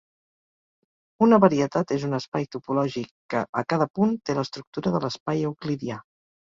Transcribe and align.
Una 1.25 1.39
varietat 1.43 1.93
és 1.97 2.07
un 2.09 2.19
espai 2.19 2.49
topològic 2.57 3.13
que, 3.35 3.45
a 3.63 3.67
cada 3.71 3.91
punt, 3.95 4.19
té 4.27 4.41
l'estructura 4.43 4.99
de 4.99 5.07
l'espai 5.09 5.51
euclidià. 5.55 6.05